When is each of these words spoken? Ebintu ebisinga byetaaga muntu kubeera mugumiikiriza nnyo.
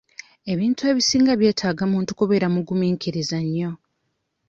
Ebintu 0.51 0.81
ebisinga 0.91 1.31
byetaaga 1.39 1.83
muntu 1.91 2.11
kubeera 2.19 2.47
mugumiikiriza 2.53 3.37
nnyo. 3.45 3.71